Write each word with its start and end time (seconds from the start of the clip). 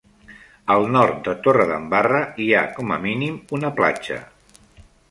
Al 0.75 0.85
nord 0.95 1.19
de 1.27 1.35
Torredembarra 1.47 2.23
hi 2.45 2.49
ha 2.53 2.65
com 2.79 2.97
a 2.97 3.01
mínim 3.07 3.39
una 3.61 3.73
platja. 3.83 4.21